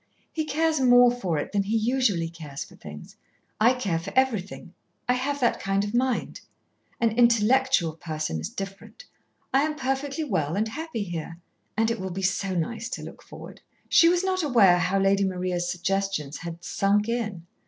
[0.33, 3.17] "He cares more for it than he usually cares for things.
[3.59, 4.73] I care for everything
[5.07, 6.41] I have that kind of mind;
[6.99, 9.05] an intellectual person is different.
[9.53, 11.37] I am perfectly well and happy here.
[11.77, 15.23] And it will be so nice to look forward." She was not aware how Lady
[15.23, 17.45] Maria's suggestions had "sunk in."